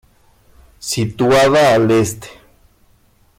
Situada 0.79 1.75
al 1.75 1.91
este. 1.91 2.27